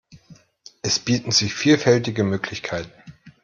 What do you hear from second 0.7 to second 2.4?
Es bieten sich vielfältige